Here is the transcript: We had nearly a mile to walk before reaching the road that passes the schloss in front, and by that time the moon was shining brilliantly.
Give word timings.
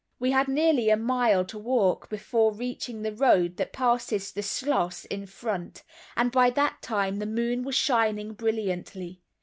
We 0.17 0.31
had 0.31 0.47
nearly 0.47 0.89
a 0.89 0.97
mile 0.97 1.45
to 1.45 1.59
walk 1.59 2.09
before 2.09 2.51
reaching 2.55 3.03
the 3.03 3.11
road 3.13 3.57
that 3.57 3.71
passes 3.71 4.31
the 4.31 4.41
schloss 4.41 5.05
in 5.05 5.27
front, 5.27 5.83
and 6.17 6.31
by 6.31 6.49
that 6.49 6.81
time 6.81 7.17
the 7.17 7.27
moon 7.27 7.61
was 7.61 7.75
shining 7.75 8.33
brilliantly. 8.33 9.21